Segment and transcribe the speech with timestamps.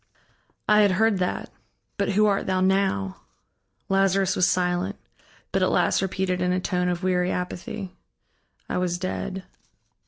[0.67, 1.51] "I had heard that.
[1.97, 3.17] But who art thou now?"
[3.87, 4.95] Lazarus was silent,
[5.51, 7.91] but at last repeated in a tone of weary apathy:
[8.67, 9.43] "I was dead."